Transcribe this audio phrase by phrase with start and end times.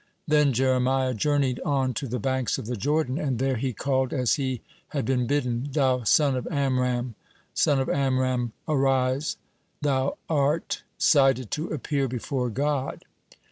[0.27, 4.33] Then Jeremiah journeyed on to the banks of the Jordan, and there he called as
[4.33, 7.13] he had been bidden: "Thou son of Amram,
[7.53, 9.37] son of Amram, arise,
[9.79, 10.63] thou are
[10.97, 13.05] cited to appear before God."